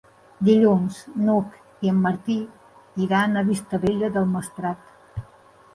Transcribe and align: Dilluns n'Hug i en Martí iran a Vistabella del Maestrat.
Dilluns 0.47 1.01
n'Hug 1.25 1.59
i 1.87 1.91
en 1.93 1.99
Martí 2.07 2.39
iran 3.09 3.39
a 3.39 3.45
Vistabella 3.53 4.13
del 4.19 4.29
Maestrat. 4.35 5.23